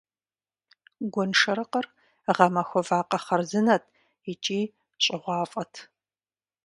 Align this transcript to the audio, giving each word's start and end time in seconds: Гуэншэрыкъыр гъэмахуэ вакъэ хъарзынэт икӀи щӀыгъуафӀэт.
Гуэншэрыкъыр 1.13 1.85
гъэмахуэ 2.35 2.81
вакъэ 2.87 3.19
хъарзынэт 3.25 3.83
икӀи 4.31 4.61
щӀыгъуафӀэт. 5.03 5.73